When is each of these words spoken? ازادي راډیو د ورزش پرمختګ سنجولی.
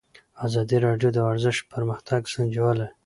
ازادي 0.45 0.77
راډیو 0.85 1.09
د 1.13 1.17
ورزش 1.27 1.57
پرمختګ 1.73 2.21
سنجولی. 2.33 2.87